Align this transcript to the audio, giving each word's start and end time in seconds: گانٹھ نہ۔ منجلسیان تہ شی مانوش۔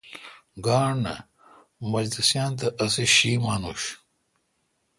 گانٹھ 0.65 0.99
نہ۔ 1.03 1.15
منجلسیان 1.91 2.51
تہ 2.59 2.85
شی 3.13 3.31
مانوش۔ 3.43 3.81